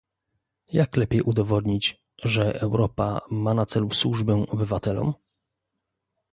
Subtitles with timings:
[0.73, 5.13] Jak lepiej udowodnić, że Europa ma na celu służbę obywatelom?